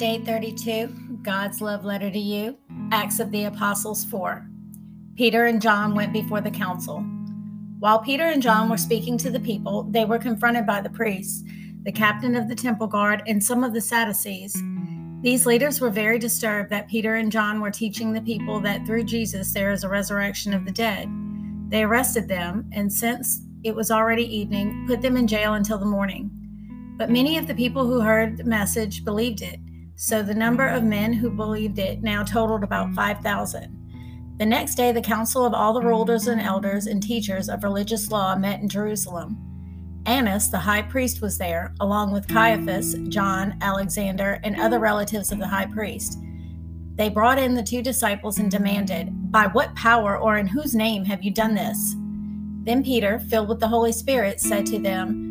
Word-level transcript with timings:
Day 0.00 0.18
32 0.24 1.18
God's 1.20 1.60
Love 1.60 1.84
Letter 1.84 2.10
to 2.10 2.18
You, 2.18 2.56
Acts 2.90 3.20
of 3.20 3.30
the 3.30 3.44
Apostles 3.44 4.02
4. 4.06 4.48
Peter 5.14 5.44
and 5.44 5.60
John 5.60 5.94
went 5.94 6.10
before 6.10 6.40
the 6.40 6.50
council. 6.50 7.00
While 7.80 7.98
Peter 7.98 8.24
and 8.24 8.42
John 8.42 8.70
were 8.70 8.78
speaking 8.78 9.18
to 9.18 9.28
the 9.28 9.38
people, 9.38 9.82
they 9.90 10.06
were 10.06 10.18
confronted 10.18 10.64
by 10.64 10.80
the 10.80 10.88
priests, 10.88 11.44
the 11.82 11.92
captain 11.92 12.34
of 12.34 12.48
the 12.48 12.54
temple 12.54 12.86
guard, 12.86 13.22
and 13.26 13.44
some 13.44 13.62
of 13.62 13.74
the 13.74 13.80
Sadducees. 13.82 14.56
These 15.20 15.44
leaders 15.44 15.82
were 15.82 15.90
very 15.90 16.18
disturbed 16.18 16.70
that 16.70 16.88
Peter 16.88 17.16
and 17.16 17.30
John 17.30 17.60
were 17.60 17.70
teaching 17.70 18.14
the 18.14 18.22
people 18.22 18.58
that 18.60 18.86
through 18.86 19.04
Jesus 19.04 19.52
there 19.52 19.70
is 19.70 19.84
a 19.84 19.88
resurrection 19.90 20.54
of 20.54 20.64
the 20.64 20.72
dead. 20.72 21.10
They 21.68 21.82
arrested 21.82 22.26
them, 22.26 22.70
and 22.72 22.90
since 22.90 23.42
it 23.64 23.74
was 23.74 23.90
already 23.90 24.24
evening, 24.34 24.86
put 24.86 25.02
them 25.02 25.18
in 25.18 25.26
jail 25.26 25.52
until 25.52 25.76
the 25.76 25.84
morning. 25.84 26.30
But 26.96 27.10
many 27.10 27.36
of 27.36 27.46
the 27.46 27.54
people 27.54 27.84
who 27.84 28.00
heard 28.00 28.38
the 28.38 28.44
message 28.44 29.04
believed 29.04 29.42
it. 29.42 29.60
So 30.02 30.22
the 30.22 30.34
number 30.34 30.66
of 30.66 30.82
men 30.82 31.12
who 31.12 31.28
believed 31.28 31.78
it 31.78 32.02
now 32.02 32.22
totaled 32.22 32.64
about 32.64 32.88
mm. 32.88 32.94
5,000. 32.94 34.34
The 34.38 34.46
next 34.46 34.76
day, 34.76 34.92
the 34.92 35.02
council 35.02 35.44
of 35.44 35.52
all 35.52 35.74
the 35.74 35.82
rulers 35.82 36.26
and 36.26 36.40
elders 36.40 36.86
and 36.86 37.02
teachers 37.02 37.50
of 37.50 37.62
religious 37.62 38.10
law 38.10 38.34
met 38.34 38.62
in 38.62 38.68
Jerusalem. 38.70 39.36
Annas, 40.06 40.48
the 40.48 40.58
high 40.58 40.80
priest, 40.80 41.20
was 41.20 41.36
there, 41.36 41.74
along 41.80 42.12
with 42.12 42.26
Caiaphas, 42.28 42.94
John, 43.08 43.58
Alexander, 43.60 44.40
and 44.42 44.58
other 44.58 44.78
relatives 44.78 45.32
of 45.32 45.38
the 45.38 45.46
high 45.46 45.66
priest. 45.66 46.18
They 46.94 47.10
brought 47.10 47.38
in 47.38 47.52
the 47.54 47.62
two 47.62 47.82
disciples 47.82 48.38
and 48.38 48.50
demanded, 48.50 49.30
By 49.30 49.48
what 49.48 49.76
power 49.76 50.16
or 50.16 50.38
in 50.38 50.46
whose 50.46 50.74
name 50.74 51.04
have 51.04 51.22
you 51.22 51.30
done 51.30 51.54
this? 51.54 51.94
Then 52.64 52.82
Peter, 52.82 53.18
filled 53.18 53.50
with 53.50 53.60
the 53.60 53.68
Holy 53.68 53.92
Spirit, 53.92 54.40
said 54.40 54.64
to 54.64 54.78
them, 54.78 55.29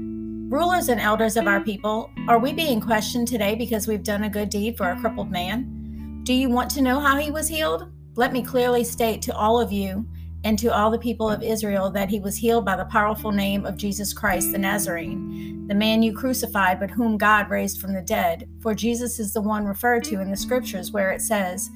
Rulers 0.50 0.90
and 0.90 1.00
elders 1.00 1.38
of 1.38 1.46
our 1.46 1.60
mm. 1.60 1.66
people, 1.66 2.10
are 2.28 2.40
we 2.40 2.54
being 2.54 2.82
questioned 2.82 3.28
today 3.28 3.54
because 3.54 3.88
we've 3.88 4.02
done 4.02 4.24
a 4.24 4.30
good 4.30 4.50
deed 4.50 4.78
for 4.78 4.90
a 4.90 5.00
crippled 5.00 5.30
man? 5.30 6.22
Do 6.24 6.34
you 6.34 6.50
want 6.50 6.72
to 6.72 6.82
know 6.82 7.00
how 7.00 7.18
he 7.18 7.30
was 7.30 7.48
healed? 7.48 7.92
Let 8.16 8.34
me 8.34 8.42
clearly 8.42 8.84
state 8.84 9.22
to 9.24 9.36
all 9.36 9.62
of 9.62 9.72
you 9.72 10.08
and 10.44 10.58
to 10.58 10.74
all 10.74 10.90
the 10.90 10.98
people 10.98 11.30
of 11.30 11.44
Israel 11.44 11.92
that 11.92 12.10
he 12.10 12.20
was 12.20 12.36
healed 12.36 12.66
by 12.66 12.76
the 12.76 12.86
powerful 12.86 13.32
name 13.32 13.64
of 13.64 13.78
Jesus 13.78 14.12
Christ 14.12 14.52
the 14.52 14.58
Nazarene, 14.58 15.68
the 15.68 15.76
man 15.76 16.02
you 16.02 16.14
crucified, 16.14 16.80
but 16.80 16.90
whom 16.90 17.16
God 17.16 17.52
raised 17.52 17.80
from 17.80 17.94
the 17.94 18.02
dead. 18.02 18.50
For 18.60 18.74
Jesus 18.74 19.20
is 19.20 19.34
the 19.34 19.42
one 19.42 19.66
referred 19.66 20.04
to 20.06 20.20
in 20.20 20.32
the 20.32 20.38
scriptures 20.38 20.92
where 20.92 21.12
it 21.12 21.22
says, 21.22 21.70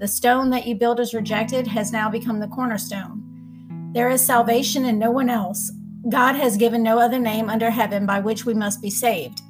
The 0.00 0.08
stone 0.08 0.50
that 0.50 0.66
you 0.66 0.74
builders 0.74 1.14
rejected 1.14 1.66
has 1.68 1.92
now 1.92 2.10
become 2.10 2.40
the 2.40 2.48
cornerstone. 2.48 3.24
There 3.94 4.10
is 4.10 4.20
salvation 4.20 4.84
in 4.84 4.98
no 4.98 5.10
one 5.10 5.30
else. 5.30 5.72
God 6.08 6.36
has 6.36 6.56
given 6.56 6.82
no 6.82 6.98
other 6.98 7.18
name 7.18 7.50
under 7.50 7.70
heaven 7.70 8.06
by 8.06 8.20
which 8.20 8.44
we 8.44 8.54
must 8.54 8.80
be 8.80 8.90
saved. 8.90 9.40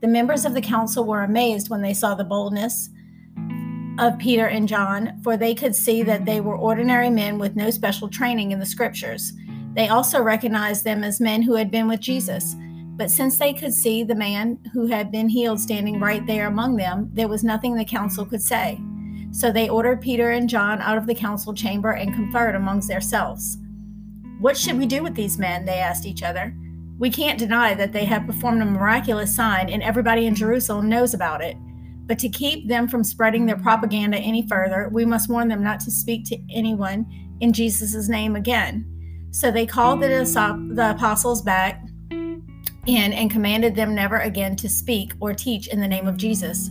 The 0.00 0.06
members 0.06 0.44
of 0.44 0.54
the 0.54 0.60
council 0.60 1.04
were 1.04 1.24
amazed 1.24 1.70
when 1.70 1.82
they 1.82 1.92
saw 1.92 2.14
the 2.14 2.24
boldness 2.24 2.88
of 3.98 4.18
Peter 4.18 4.46
and 4.46 4.68
John, 4.68 5.20
for 5.22 5.36
they 5.36 5.54
could 5.54 5.74
see 5.74 6.04
that 6.04 6.24
they 6.24 6.40
were 6.40 6.56
ordinary 6.56 7.10
men 7.10 7.38
with 7.38 7.56
no 7.56 7.70
special 7.70 8.08
training 8.08 8.52
in 8.52 8.60
the 8.60 8.66
scriptures. 8.66 9.32
They 9.74 9.88
also 9.88 10.22
recognized 10.22 10.84
them 10.84 11.02
as 11.02 11.20
men 11.20 11.42
who 11.42 11.54
had 11.54 11.70
been 11.70 11.88
with 11.88 12.00
Jesus. 12.00 12.54
But 12.96 13.10
since 13.10 13.38
they 13.38 13.52
could 13.52 13.74
see 13.74 14.04
the 14.04 14.14
man 14.14 14.58
who 14.72 14.86
had 14.86 15.10
been 15.10 15.28
healed 15.28 15.60
standing 15.60 16.00
right 16.00 16.24
there 16.26 16.46
among 16.46 16.76
them, 16.76 17.10
there 17.12 17.28
was 17.28 17.44
nothing 17.44 17.74
the 17.74 17.84
council 17.84 18.24
could 18.24 18.42
say. 18.42 18.80
So 19.30 19.52
they 19.52 19.68
ordered 19.68 20.00
Peter 20.00 20.30
and 20.30 20.48
John 20.48 20.80
out 20.80 20.98
of 20.98 21.06
the 21.06 21.14
council 21.14 21.52
chamber 21.52 21.92
and 21.92 22.14
conferred 22.14 22.54
amongst 22.54 22.88
themselves. 22.88 23.58
What 24.40 24.56
should 24.56 24.78
we 24.78 24.86
do 24.86 25.02
with 25.02 25.14
these 25.14 25.38
men? 25.38 25.64
They 25.64 25.78
asked 25.78 26.06
each 26.06 26.22
other. 26.22 26.54
We 26.98 27.10
can't 27.10 27.38
deny 27.38 27.74
that 27.74 27.92
they 27.92 28.04
have 28.04 28.26
performed 28.26 28.62
a 28.62 28.66
miraculous 28.66 29.34
sign 29.34 29.68
and 29.68 29.82
everybody 29.82 30.26
in 30.26 30.34
Jerusalem 30.34 30.88
knows 30.88 31.14
about 31.14 31.42
it. 31.42 31.56
But 32.06 32.18
to 32.20 32.28
keep 32.28 32.68
them 32.68 32.88
from 32.88 33.04
spreading 33.04 33.46
their 33.46 33.58
propaganda 33.58 34.18
any 34.18 34.46
further, 34.46 34.88
we 34.92 35.04
must 35.04 35.28
warn 35.28 35.48
them 35.48 35.62
not 35.62 35.80
to 35.80 35.90
speak 35.90 36.24
to 36.26 36.38
anyone 36.52 37.06
in 37.40 37.52
Jesus' 37.52 38.08
name 38.08 38.34
again. 38.34 38.86
So 39.30 39.50
they 39.50 39.66
called 39.66 40.00
the, 40.00 40.08
the 40.74 40.90
apostles 40.90 41.42
back 41.42 41.82
in 42.10 43.12
and 43.12 43.30
commanded 43.30 43.74
them 43.74 43.94
never 43.94 44.18
again 44.18 44.56
to 44.56 44.68
speak 44.68 45.12
or 45.20 45.34
teach 45.34 45.68
in 45.68 45.80
the 45.80 45.88
name 45.88 46.08
of 46.08 46.16
Jesus. 46.16 46.70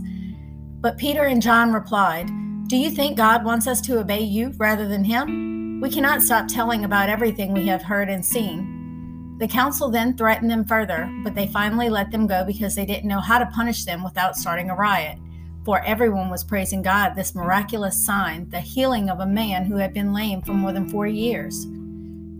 But 0.81 0.97
Peter 0.97 1.25
and 1.25 1.41
John 1.41 1.71
replied, 1.71 2.27
Do 2.67 2.77
you 2.77 2.89
think 2.89 3.17
God 3.17 3.45
wants 3.45 3.67
us 3.67 3.79
to 3.81 3.99
obey 3.99 4.21
you 4.21 4.53
rather 4.57 4.87
than 4.87 5.03
him? 5.03 5.56
We 5.79 5.91
cannot 5.91 6.23
stop 6.23 6.47
telling 6.47 6.85
about 6.85 7.07
everything 7.07 7.53
we 7.53 7.67
have 7.67 7.83
heard 7.83 8.09
and 8.09 8.25
seen. 8.25 9.37
The 9.37 9.47
council 9.47 9.91
then 9.91 10.17
threatened 10.17 10.49
them 10.49 10.65
further, 10.65 11.07
but 11.23 11.35
they 11.35 11.45
finally 11.47 11.87
let 11.87 12.09
them 12.09 12.25
go 12.25 12.43
because 12.43 12.73
they 12.73 12.85
didn't 12.85 13.07
know 13.07 13.19
how 13.19 13.37
to 13.37 13.45
punish 13.45 13.85
them 13.85 14.03
without 14.03 14.35
starting 14.35 14.71
a 14.71 14.75
riot. 14.75 15.19
For 15.63 15.83
everyone 15.83 16.31
was 16.31 16.43
praising 16.43 16.81
God, 16.81 17.13
this 17.13 17.35
miraculous 17.35 18.03
sign, 18.03 18.49
the 18.49 18.59
healing 18.59 19.07
of 19.07 19.19
a 19.19 19.27
man 19.27 19.65
who 19.65 19.75
had 19.75 19.93
been 19.93 20.13
lame 20.13 20.41
for 20.41 20.53
more 20.53 20.73
than 20.73 20.89
40 20.89 21.13
years. 21.13 21.67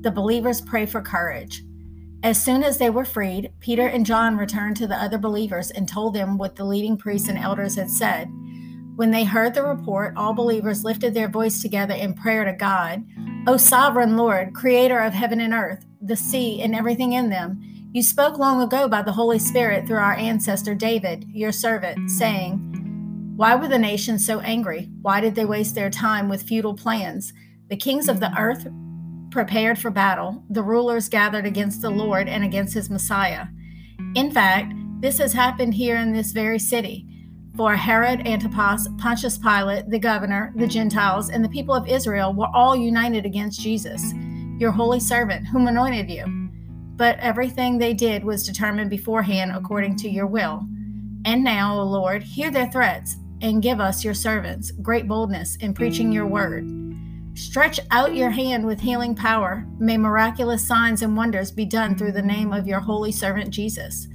The 0.02 0.12
believers 0.12 0.60
pray 0.60 0.88
for 0.88 1.02
courage. 1.02 1.64
As 2.24 2.44
soon 2.44 2.64
as 2.64 2.80
they 2.80 2.90
were 2.90 3.06
freed, 3.06 3.52
Peter 3.60 3.86
and 3.86 4.04
John 4.04 4.36
returned 4.36 4.78
to 4.78 4.88
the 4.88 4.96
other 4.96 5.20
believers 5.20 5.70
and 5.70 5.88
told 5.88 6.16
them 6.16 6.40
what 6.40 6.56
the 6.56 6.66
leading 6.66 6.98
priests 6.98 7.30
and 7.30 7.38
elders 7.38 7.76
had 7.76 7.92
said. 7.92 8.32
When 8.96 9.12
they 9.12 9.26
heard 9.26 9.54
the 9.54 9.62
report, 9.62 10.16
all 10.18 10.34
believers 10.34 10.84
lifted 10.84 11.14
their 11.14 11.28
voice 11.28 11.62
together 11.62 11.94
in 11.94 12.16
prayer 12.16 12.44
to 12.44 12.54
God. 12.54 13.06
O 13.48 13.56
sovereign 13.56 14.18
Lord, 14.18 14.54
creator 14.54 15.00
of 15.00 15.14
heaven 15.14 15.40
and 15.40 15.54
earth, 15.54 15.86
the 16.02 16.18
sea 16.18 16.62
and 16.62 16.76
everything 16.76 17.14
in 17.14 17.30
them, 17.30 17.62
you 17.94 18.04
spoke 18.04 18.38
long 18.38 18.62
ago 18.62 18.90
by 18.90 19.02
the 19.02 19.14
Holy 19.14 19.40
Spirit 19.40 19.88
through 19.88 20.00
our 20.00 20.16
ancestor 20.16 20.76
David, 20.76 21.24
your 21.32 21.54
servant, 21.54 22.12
saying, 22.12 22.58
Why 23.38 23.56
were 23.56 23.70
the 23.70 23.80
nations 23.80 24.26
so 24.26 24.42
angry? 24.42 24.90
Why 25.02 25.22
did 25.22 25.36
they 25.36 25.46
waste 25.46 25.76
their 25.76 25.90
time 25.90 26.28
with 26.28 26.44
futile 26.44 26.76
plans? 26.76 27.32
The 27.70 27.78
kings 27.78 28.10
of 28.10 28.20
the 28.20 28.38
earth 28.38 28.68
prepared 29.32 29.80
for 29.80 29.92
battle, 29.92 30.44
the 30.50 30.62
rulers 30.62 31.08
gathered 31.08 31.46
against 31.46 31.82
the 31.82 31.90
Lord 31.90 32.28
and 32.28 32.44
against 32.44 32.74
his 32.74 32.90
Messiah. 32.90 33.46
In 34.14 34.30
fact, 34.30 34.74
this 35.00 35.20
has 35.20 35.32
happened 35.32 35.76
here 35.76 35.96
in 35.96 36.12
this 36.12 36.34
very 36.34 36.60
city. 36.60 37.08
For 37.58 37.76
Herod 37.76 38.28
Antipas, 38.28 38.88
Pontius 39.00 39.40
Pilate, 39.40 39.90
the 39.90 39.98
governor, 39.98 40.54
the 40.56 40.68
Gentiles, 40.68 41.32
and 41.32 41.44
the 41.44 41.50
people 41.50 41.74
of 41.74 41.88
Israel 41.88 42.32
were 42.32 42.52
all 42.54 42.76
united 42.76 43.26
against 43.26 43.60
Jesus, 43.60 44.14
your 44.60 44.70
holy 44.70 45.00
servant, 45.00 45.48
whom 45.48 45.68
anointed 45.68 46.08
you. 46.08 46.24
But 46.98 47.18
everything 47.18 47.80
they 47.80 47.96
did 47.96 48.24
was 48.24 48.46
determined 48.46 48.92
beforehand 48.92 49.54
according 49.56 49.96
to 49.98 50.10
your 50.10 50.28
will. 50.28 50.68
And 51.26 51.44
now, 51.44 51.80
O 51.80 51.84
Lord, 51.84 52.22
hear 52.22 52.52
their 52.52 52.70
threats, 52.70 53.16
and 53.42 53.64
give 53.64 53.80
us, 53.80 54.04
your 54.04 54.14
servants, 54.14 54.70
great 54.70 55.08
boldness 55.08 55.56
in 55.56 55.74
preaching 55.74 56.12
your 56.12 56.28
word. 56.28 56.64
Stretch 57.34 57.80
out 57.90 58.14
your 58.14 58.30
hand 58.30 58.68
with 58.68 58.80
healing 58.80 59.16
power. 59.16 59.66
May 59.80 59.98
miraculous 59.98 60.68
signs 60.68 61.02
and 61.02 61.18
wonders 61.18 61.50
be 61.50 61.66
done 61.66 61.98
through 61.98 62.12
the 62.12 62.22
name 62.22 62.54
of 62.54 62.68
your 62.68 62.82
holy 62.82 63.12
servant 63.12 63.50
Jesus. 63.50 64.08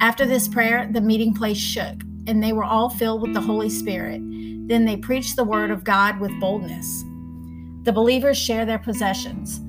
After 0.00 0.24
this 0.24 0.48
prayer, 0.48 0.88
the 0.90 1.02
meeting 1.02 1.34
place 1.34 1.58
shook 1.58 2.02
and 2.28 2.42
they 2.42 2.52
were 2.52 2.64
all 2.64 2.90
filled 2.90 3.22
with 3.22 3.34
the 3.34 3.40
Holy 3.40 3.70
Spirit. 3.70 4.20
Then 4.68 4.84
they 4.84 4.96
preached 4.96 5.34
the 5.34 5.44
word 5.44 5.70
of 5.70 5.82
God 5.82 6.20
with 6.20 6.38
boldness. 6.38 7.04
The 7.84 7.92
believers 7.92 8.36
share 8.36 8.66
their 8.66 8.78
possessions. 8.78 9.62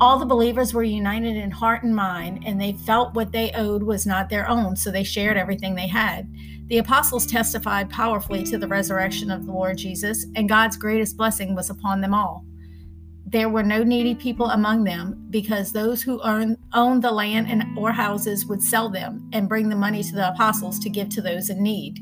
All 0.00 0.18
the 0.18 0.26
believers 0.26 0.72
were 0.72 0.84
united 0.84 1.36
in 1.36 1.50
heart 1.50 1.82
and 1.82 1.94
mind, 1.94 2.44
and 2.46 2.60
they 2.60 2.72
felt 2.72 3.14
what 3.14 3.32
they 3.32 3.50
owed 3.52 3.82
was 3.82 4.06
not 4.06 4.28
their 4.28 4.48
own, 4.48 4.76
so 4.76 4.90
they 4.90 5.04
shared 5.04 5.36
everything 5.36 5.74
they 5.74 5.88
had. 5.88 6.32
The 6.68 6.78
apostles 6.78 7.26
testified 7.26 7.90
powerfully 7.90 8.44
to 8.44 8.58
the 8.58 8.68
resurrection 8.68 9.30
of 9.30 9.44
the 9.44 9.52
Lord 9.52 9.76
Jesus, 9.76 10.24
and 10.36 10.48
God's 10.48 10.76
greatest 10.76 11.16
blessing 11.16 11.54
was 11.54 11.68
upon 11.68 12.00
them 12.00 12.14
all. 12.14 12.44
There 13.34 13.48
were 13.48 13.64
no 13.64 13.82
needy 13.82 14.14
people 14.14 14.50
among 14.50 14.84
them, 14.84 15.26
because 15.28 15.72
those 15.72 16.00
who 16.00 16.22
owned, 16.22 16.56
owned 16.72 17.02
the 17.02 17.10
land 17.10 17.48
and 17.50 17.76
or 17.76 17.90
houses 17.90 18.46
would 18.46 18.62
sell 18.62 18.88
them 18.88 19.28
and 19.32 19.48
bring 19.48 19.68
the 19.68 19.74
money 19.74 20.04
to 20.04 20.14
the 20.14 20.28
apostles 20.28 20.78
to 20.78 20.88
give 20.88 21.08
to 21.08 21.20
those 21.20 21.50
in 21.50 21.60
need. 21.60 21.98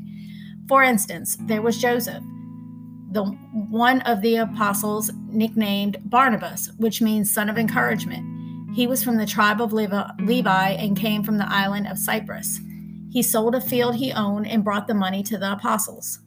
For 0.67 0.83
instance, 0.83 1.35
there 1.39 1.63
was 1.63 1.81
Joseph, 1.81 2.21
the 3.09 3.23
one 3.23 4.01
of 4.01 4.21
the 4.21 4.35
apostles 4.35 5.09
nicknamed 5.25 5.97
Barnabas, 6.05 6.69
which 6.77 7.01
means 7.01 7.33
son 7.33 7.49
of 7.49 7.57
encouragement. 7.57 8.75
He 8.75 8.85
was 8.85 9.03
from 9.03 9.17
the 9.17 9.25
tribe 9.25 9.59
of 9.59 9.73
Levi 9.73 10.69
and 10.69 10.95
came 10.95 11.23
from 11.23 11.39
the 11.39 11.51
island 11.51 11.87
of 11.87 11.97
Cyprus. 11.97 12.59
He 13.09 13.23
sold 13.23 13.55
a 13.55 13.61
field 13.61 13.95
he 13.95 14.13
owned 14.13 14.45
and 14.45 14.63
brought 14.63 14.85
the 14.85 14.93
money 14.93 15.23
to 15.23 15.39
the 15.39 15.53
apostles. 15.53 16.19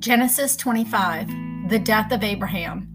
Genesis 0.00 0.56
25 0.56 1.28
The 1.70 1.78
death 1.78 2.10
of 2.10 2.24
Abraham. 2.24 2.88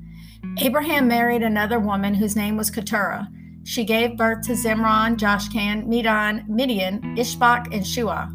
Abraham 0.59 1.07
married 1.07 1.43
another 1.43 1.79
woman 1.79 2.13
whose 2.13 2.35
name 2.35 2.57
was 2.57 2.69
Keturah. 2.69 3.29
She 3.63 3.85
gave 3.85 4.17
birth 4.17 4.45
to 4.47 4.51
Zimran, 4.51 5.15
Joshkan, 5.15 5.87
Medan, 5.87 6.43
Midian, 6.49 6.99
Ishbak, 7.17 7.73
and 7.73 7.87
Shua. 7.87 8.29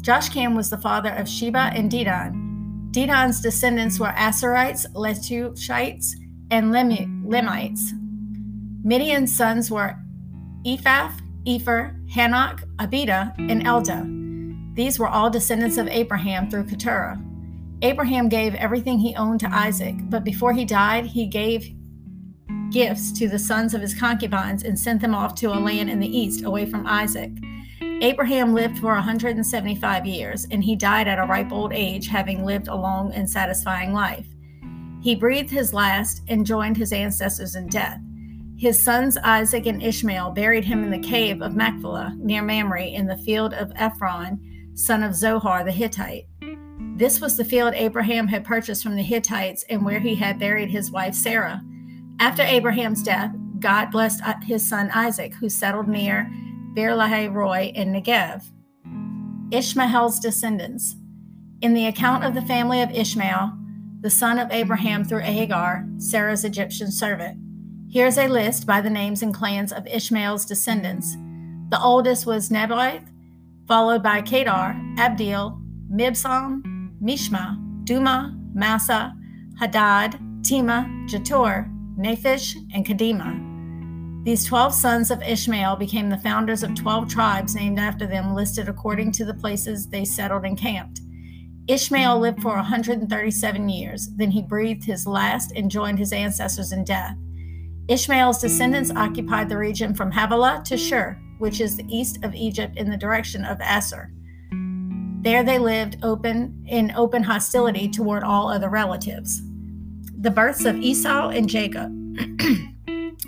Joshkan 0.00 0.54
was 0.54 0.70
the 0.70 0.78
father 0.78 1.10
of 1.10 1.28
Sheba 1.28 1.72
and 1.74 1.90
Dedan. 1.90 2.92
Dedan's 2.92 3.40
descendants 3.40 3.98
were 3.98 4.12
Asarites, 4.16 4.86
Letushites, 4.94 6.12
and 6.52 6.72
Lemites. 6.72 7.90
Midian's 8.84 9.34
sons 9.34 9.72
were 9.72 9.96
Ephah, 10.64 11.10
Epher, 11.48 12.08
Hanoch, 12.08 12.62
Abida, 12.76 13.34
and 13.38 13.66
Elda. 13.66 14.06
These 14.76 15.00
were 15.00 15.08
all 15.08 15.30
descendants 15.30 15.78
of 15.78 15.88
Abraham 15.88 16.48
through 16.48 16.66
Keturah. 16.66 17.20
Abraham 17.82 18.28
gave 18.28 18.54
everything 18.56 18.98
he 18.98 19.16
owned 19.16 19.40
to 19.40 19.54
Isaac, 19.54 19.94
but 20.10 20.22
before 20.22 20.52
he 20.52 20.64
died, 20.64 21.06
he 21.06 21.26
gave 21.26 21.74
gifts 22.70 23.10
to 23.12 23.28
the 23.28 23.38
sons 23.38 23.74
of 23.74 23.80
his 23.80 23.98
concubines 23.98 24.62
and 24.62 24.78
sent 24.78 25.00
them 25.00 25.14
off 25.14 25.34
to 25.36 25.52
a 25.52 25.58
land 25.58 25.88
in 25.88 25.98
the 25.98 26.18
east 26.18 26.44
away 26.44 26.66
from 26.66 26.86
Isaac. 26.86 27.32
Abraham 28.02 28.54
lived 28.54 28.78
for 28.78 28.94
175 28.94 30.06
years, 30.06 30.46
and 30.50 30.62
he 30.62 30.76
died 30.76 31.08
at 31.08 31.18
a 31.18 31.24
ripe 31.24 31.52
old 31.52 31.72
age, 31.72 32.08
having 32.08 32.44
lived 32.44 32.68
a 32.68 32.74
long 32.74 33.12
and 33.12 33.28
satisfying 33.28 33.92
life. 33.92 34.26
He 35.02 35.14
breathed 35.14 35.50
his 35.50 35.72
last 35.72 36.22
and 36.28 36.46
joined 36.46 36.76
his 36.76 36.92
ancestors 36.92 37.54
in 37.54 37.68
death. 37.68 37.98
His 38.58 38.82
sons 38.82 39.16
Isaac 39.18 39.64
and 39.64 39.82
Ishmael 39.82 40.32
buried 40.32 40.64
him 40.64 40.84
in 40.84 40.90
the 40.90 40.98
cave 40.98 41.40
of 41.40 41.56
Machpelah 41.56 42.14
near 42.18 42.42
Mamre 42.42 42.84
in 42.84 43.06
the 43.06 43.16
field 43.16 43.54
of 43.54 43.72
Ephron, 43.74 44.38
son 44.74 45.02
of 45.02 45.14
Zohar 45.14 45.64
the 45.64 45.72
Hittite. 45.72 46.26
This 47.00 47.18
was 47.18 47.38
the 47.38 47.46
field 47.46 47.72
Abraham 47.76 48.28
had 48.28 48.44
purchased 48.44 48.82
from 48.82 48.94
the 48.94 49.02
Hittites 49.02 49.64
and 49.70 49.86
where 49.86 50.00
he 50.00 50.14
had 50.14 50.38
buried 50.38 50.68
his 50.68 50.90
wife 50.90 51.14
Sarah. 51.14 51.62
After 52.20 52.42
Abraham's 52.42 53.02
death, 53.02 53.34
God 53.58 53.90
blessed 53.90 54.20
uh, 54.22 54.34
his 54.42 54.68
son 54.68 54.90
Isaac, 54.90 55.32
who 55.32 55.48
settled 55.48 55.88
near 55.88 56.30
Beer 56.74 56.90
Lahai 56.90 57.32
Roi 57.32 57.72
in 57.74 57.90
Negev. 57.90 58.50
Ishmael's 59.50 60.20
descendants. 60.20 60.94
In 61.62 61.72
the 61.72 61.86
account 61.86 62.22
of 62.22 62.34
the 62.34 62.42
family 62.42 62.82
of 62.82 62.90
Ishmael, 62.90 63.50
the 64.02 64.10
son 64.10 64.38
of 64.38 64.50
Abraham 64.50 65.02
through 65.02 65.20
Hagar, 65.20 65.86
Sarah's 65.96 66.44
Egyptian 66.44 66.92
servant. 66.92 67.38
Here's 67.90 68.18
a 68.18 68.28
list 68.28 68.66
by 68.66 68.82
the 68.82 68.90
names 68.90 69.22
and 69.22 69.32
clans 69.32 69.72
of 69.72 69.86
Ishmael's 69.86 70.44
descendants. 70.44 71.16
The 71.70 71.80
oldest 71.80 72.26
was 72.26 72.50
Nebaioth, 72.50 73.08
followed 73.66 74.02
by 74.02 74.20
Kedar, 74.20 74.78
Abdeel, 74.98 75.58
Mibsam, 75.90 76.69
Mishma, 77.02 77.56
Duma, 77.84 78.36
Massa, 78.54 79.14
Hadad, 79.58 80.18
Tema, 80.42 80.86
Jetur, 81.06 81.68
Naphish, 81.96 82.56
and 82.74 82.86
Kadima. 82.86 84.24
These 84.24 84.44
12 84.44 84.74
sons 84.74 85.10
of 85.10 85.22
Ishmael 85.22 85.76
became 85.76 86.10
the 86.10 86.18
founders 86.18 86.62
of 86.62 86.74
12 86.74 87.08
tribes 87.08 87.54
named 87.54 87.78
after 87.78 88.06
them, 88.06 88.34
listed 88.34 88.68
according 88.68 89.12
to 89.12 89.24
the 89.24 89.34
places 89.34 89.88
they 89.88 90.04
settled 90.04 90.44
and 90.44 90.58
camped. 90.58 91.00
Ishmael 91.68 92.18
lived 92.18 92.42
for 92.42 92.54
137 92.54 93.68
years. 93.68 94.08
Then 94.16 94.30
he 94.30 94.42
breathed 94.42 94.84
his 94.84 95.06
last 95.06 95.52
and 95.56 95.70
joined 95.70 95.98
his 95.98 96.12
ancestors 96.12 96.72
in 96.72 96.84
death. 96.84 97.16
Ishmael's 97.88 98.40
descendants 98.40 98.90
occupied 98.90 99.48
the 99.48 99.56
region 99.56 99.94
from 99.94 100.10
Havilah 100.10 100.62
to 100.66 100.76
Shur, 100.76 101.18
which 101.38 101.60
is 101.60 101.76
the 101.76 101.86
east 101.88 102.22
of 102.22 102.34
Egypt 102.34 102.76
in 102.76 102.90
the 102.90 102.96
direction 102.96 103.44
of 103.44 103.58
Asshur. 103.58 104.10
There 105.22 105.42
they 105.42 105.58
lived 105.58 105.98
open 106.02 106.64
in 106.66 106.92
open 106.96 107.22
hostility 107.22 107.88
toward 107.88 108.22
all 108.22 108.48
other 108.48 108.68
relatives. 108.68 109.42
The 110.18 110.30
births 110.30 110.64
of 110.64 110.76
Esau 110.76 111.28
and 111.28 111.48
Jacob. 111.48 111.96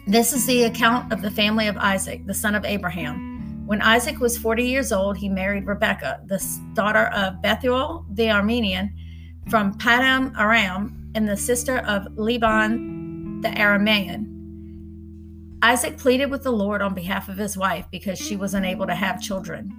This 0.07 0.33
is 0.33 0.47
the 0.47 0.65
account 0.65 1.13
of 1.13 1.23
the 1.23 1.31
family 1.31 1.69
of 1.69 1.77
Isaac, 1.77 2.27
the 2.27 2.35
son 2.35 2.57
of 2.57 2.65
Abraham. 2.65 3.63
When 3.67 3.81
Isaac 3.81 4.19
was 4.19 4.37
40 4.37 4.65
years 4.65 4.91
old, 4.91 5.17
he 5.17 5.29
married 5.29 5.65
Rebekah, 5.65 6.23
the 6.27 6.45
daughter 6.75 7.07
of 7.15 7.41
Bethuel 7.41 8.05
the 8.11 8.25
Aramean 8.25 8.91
from 9.49 9.79
Padam 9.79 10.37
Aram, 10.37 11.11
and 11.15 11.29
the 11.29 11.37
sister 11.37 11.79
of 11.79 12.09
Laban 12.17 13.43
the 13.43 13.51
Aramean. 13.51 14.27
Isaac 15.63 15.99
pleaded 15.99 16.31
with 16.31 16.43
the 16.43 16.51
Lord 16.51 16.83
on 16.83 16.95
behalf 16.95 17.29
of 17.29 17.39
his 17.39 17.57
wife 17.57 17.87
because 17.93 18.19
she 18.19 18.35
was 18.35 18.55
unable 18.55 18.89
to 18.89 18.95
have 18.97 19.23
children. 19.23 19.73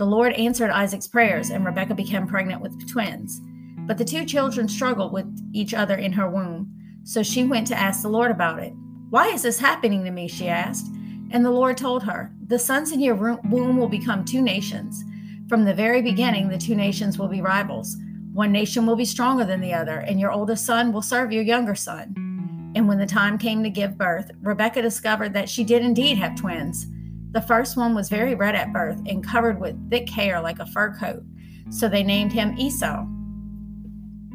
The 0.00 0.06
Lord 0.06 0.32
answered 0.32 0.70
Isaac's 0.70 1.06
prayers, 1.06 1.50
and 1.50 1.62
Rebekah 1.62 1.94
became 1.94 2.26
pregnant 2.26 2.62
with 2.62 2.90
twins. 2.90 3.38
But 3.80 3.98
the 3.98 4.04
two 4.06 4.24
children 4.24 4.66
struggled 4.66 5.12
with 5.12 5.26
each 5.52 5.74
other 5.74 5.94
in 5.94 6.10
her 6.12 6.26
womb, 6.26 6.72
so 7.04 7.22
she 7.22 7.44
went 7.44 7.66
to 7.66 7.78
ask 7.78 8.00
the 8.00 8.08
Lord 8.08 8.30
about 8.30 8.60
it. 8.60 8.72
Why 9.10 9.26
is 9.26 9.42
this 9.42 9.58
happening 9.58 10.02
to 10.04 10.10
me? 10.10 10.26
she 10.26 10.48
asked. 10.48 10.86
And 11.32 11.44
the 11.44 11.50
Lord 11.50 11.76
told 11.76 12.02
her, 12.04 12.32
The 12.46 12.58
sons 12.58 12.92
in 12.92 13.00
your 13.00 13.14
womb 13.14 13.76
will 13.76 13.90
become 13.90 14.24
two 14.24 14.40
nations. 14.40 15.04
From 15.50 15.66
the 15.66 15.74
very 15.74 16.00
beginning, 16.00 16.48
the 16.48 16.56
two 16.56 16.74
nations 16.74 17.18
will 17.18 17.28
be 17.28 17.42
rivals. 17.42 17.94
One 18.32 18.52
nation 18.52 18.86
will 18.86 18.96
be 18.96 19.04
stronger 19.04 19.44
than 19.44 19.60
the 19.60 19.74
other, 19.74 19.98
and 19.98 20.18
your 20.18 20.32
oldest 20.32 20.64
son 20.64 20.94
will 20.94 21.02
serve 21.02 21.30
your 21.30 21.42
younger 21.42 21.74
son. 21.74 22.72
And 22.74 22.88
when 22.88 22.96
the 22.96 23.04
time 23.04 23.36
came 23.36 23.62
to 23.64 23.68
give 23.68 23.98
birth, 23.98 24.30
Rebekah 24.40 24.80
discovered 24.80 25.34
that 25.34 25.50
she 25.50 25.62
did 25.62 25.82
indeed 25.82 26.16
have 26.16 26.36
twins. 26.36 26.86
The 27.32 27.42
first 27.42 27.76
one 27.76 27.94
was 27.94 28.08
very 28.08 28.34
red 28.34 28.54
at 28.54 28.72
birth 28.72 29.00
and 29.06 29.24
covered 29.24 29.60
with 29.60 29.90
thick 29.90 30.08
hair 30.08 30.40
like 30.40 30.58
a 30.58 30.66
fur 30.66 30.94
coat, 30.96 31.22
so 31.70 31.88
they 31.88 32.02
named 32.02 32.32
him 32.32 32.58
Esau. 32.58 33.06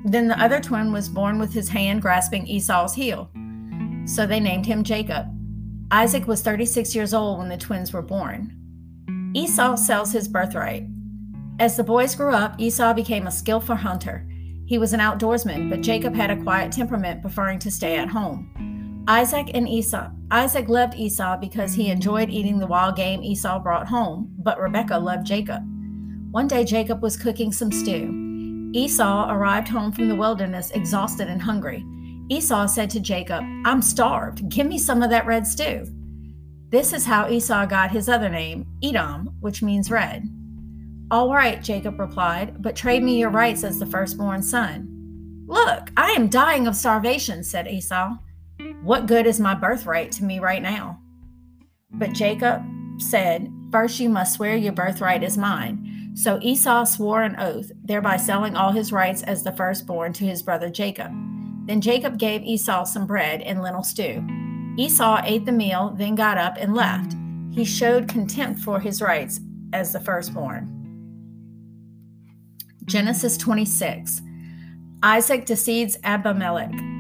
Then 0.06 0.28
the 0.28 0.42
other 0.42 0.60
twin 0.60 0.92
was 0.92 1.10
born 1.10 1.40
with 1.40 1.54
his 1.54 1.70
hand 1.70 2.02
grasping 2.02 2.48
Esau's 2.48 2.94
heel 2.94 3.32
so 4.06 4.26
they 4.26 4.40
named 4.40 4.66
him 4.66 4.84
Jacob. 4.84 5.28
Isaac 5.92 6.28
was 6.28 6.42
36 6.42 6.96
years 6.96 7.14
old 7.14 7.40
when 7.40 7.50
the 7.50 7.58
twins 7.58 7.92
were 7.92 8.02
born. 8.02 8.56
Esau 9.34 9.76
sells 9.76 10.12
his 10.12 10.28
birthright. 10.28 10.88
As 11.60 11.78
the 11.78 11.84
boys 11.84 12.16
grew 12.16 12.34
up, 12.34 12.56
Esau 12.60 12.94
became 12.94 13.28
a 13.28 13.32
skillful 13.32 13.76
hunter. 13.76 14.28
He 14.66 14.78
was 14.78 14.94
an 14.94 15.00
outdoorsman, 15.00 15.70
but 15.70 15.82
Jacob 15.82 16.16
had 16.16 16.32
a 16.32 16.42
quiet 16.42 16.72
temperament, 16.72 17.22
preferring 17.22 17.60
to 17.60 17.72
stay 17.72 17.98
at 17.98 18.10
home. 18.10 19.04
Isaac 19.08 19.52
and 19.54 19.70
Esau. 19.70 20.10
Isaac 20.36 20.68
loved 20.68 20.96
Esau 20.96 21.38
because 21.38 21.74
he 21.74 21.90
enjoyed 21.90 22.30
eating 22.30 22.60
the 22.60 22.68
wild 22.68 22.98
game 22.98 23.24
Esau 23.24 23.58
brought 23.58 23.88
home, 23.88 24.30
but 24.38 24.60
Rebekah 24.60 25.00
loved 25.00 25.26
Jacob. 25.26 25.64
One 26.32 26.46
day, 26.46 26.66
Jacob 26.66 27.02
was 27.02 27.16
cooking 27.16 27.54
some 27.54 27.72
stew. 27.72 28.70
Esau 28.74 29.32
arrived 29.32 29.70
home 29.70 29.94
from 29.94 30.10
the 30.10 30.16
wilderness 30.16 30.72
exhausted 30.72 31.30
and 31.30 31.42
hungry. 31.42 31.86
Esau 32.28 32.66
said 32.66 32.90
to 32.90 33.00
Jacob, 33.00 33.46
I'm 33.64 33.82
starved. 33.82 34.50
Give 34.50 34.68
me 34.68 34.78
some 34.78 35.02
of 35.02 35.10
that 35.10 35.26
red 35.26 35.48
stew. 35.48 35.88
This 36.68 36.92
is 36.92 37.06
how 37.06 37.30
Esau 37.30 37.66
got 37.66 37.92
his 37.92 38.10
other 38.10 38.28
name, 38.28 38.68
Edom, 38.84 39.38
which 39.40 39.64
means 39.64 39.90
red. 39.90 40.28
All 41.12 41.34
right, 41.34 41.64
Jacob 41.64 41.98
replied, 41.98 42.62
but 42.62 42.76
trade 42.76 43.04
me 43.04 43.18
your 43.18 43.30
rights 43.30 43.64
as 43.64 43.80
the 43.80 43.86
firstborn 43.86 44.44
son. 44.44 45.46
Look, 45.48 45.92
I 45.96 46.12
am 46.12 46.28
dying 46.28 46.68
of 46.68 46.76
starvation, 46.76 47.42
said 47.42 47.70
Esau. 47.70 48.18
What 48.84 49.08
good 49.08 49.26
is 49.26 49.40
my 49.40 49.56
birthright 49.56 50.12
to 50.14 50.24
me 50.24 50.40
right 50.40 50.62
now? 50.62 51.00
But 51.92 52.10
mm. 52.10 52.16
Jacob 52.16 52.64
said, 52.98 53.52
First 53.72 54.00
you 54.00 54.10
must 54.10 54.36
swear 54.36 54.56
your 54.56 54.74
birthright 54.74 55.24
is 55.24 55.38
mine. 55.38 56.12
So 56.16 56.40
Esau 56.42 56.86
swore 56.86 57.24
an 57.24 57.36
oath, 57.38 57.72
thereby 57.84 58.18
selling 58.18 58.56
all 58.56 58.72
his 58.72 58.92
rights 58.92 59.22
as 59.24 59.44
the 59.44 59.52
firstborn 59.52 60.14
to 60.14 60.26
his 60.26 60.42
brother 60.42 60.70
Jacob. 60.70 61.12
Then 61.68 61.82
Jacob 61.82 62.18
gave 62.18 62.44
Esau 62.44 62.86
some 62.86 63.06
bread 63.06 63.42
and 63.42 63.62
lentil 63.62 63.84
stew. 63.84 64.26
Esau 64.78 65.22
ate 65.24 65.46
the 65.46 65.52
meal, 65.52 65.94
then 65.98 66.16
got 66.16 66.38
up 66.38 66.56
and 66.58 66.74
left. 66.74 67.16
He 67.52 67.66
showed 67.66 68.08
contempt 68.08 68.62
for 68.62 68.80
his 68.80 69.02
rights 69.02 69.40
as 69.74 69.92
the 69.92 70.00
firstborn. 70.00 70.72
Genesis 72.86 73.36
26 73.38 74.22
Isaac 75.04 75.46
deceives 75.46 75.98
Abimelech. 76.04 76.95